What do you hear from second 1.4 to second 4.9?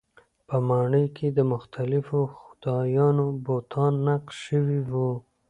مختلفو خدایانو بتان نقش شوي